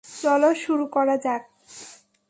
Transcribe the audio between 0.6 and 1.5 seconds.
শুরু করা যাক।